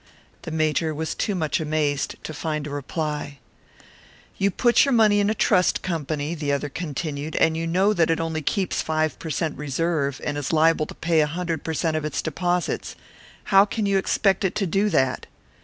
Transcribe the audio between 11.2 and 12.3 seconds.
a hundred per cent of its